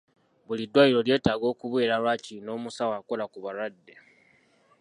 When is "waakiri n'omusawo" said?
2.03-2.93